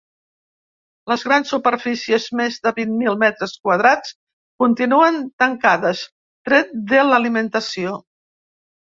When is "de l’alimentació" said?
6.93-7.93